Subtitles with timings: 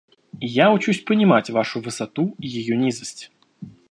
[0.39, 3.31] И я учусь понимать вашу высоту и ее низость.